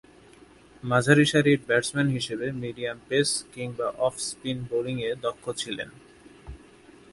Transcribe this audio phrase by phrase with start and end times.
[0.83, 5.89] মাঝারিসারির batsman হিসেবে medium pace কিংবা off spin বোলিংয়ে দক্ষ ছিলেন।